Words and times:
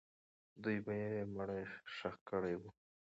دوی 0.63 0.77
به 0.85 0.93
یې 1.01 1.11
مړی 1.35 1.61
ښخ 1.95 2.15
کړی 2.29 2.55
وو. 2.61 2.69